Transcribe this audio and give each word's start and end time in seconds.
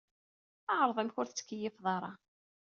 Ɛreḍ 0.77 0.97
amek 1.01 1.15
ur 1.19 1.27
tettkeyyifeḍ 1.27 1.85
ara. 1.95 2.11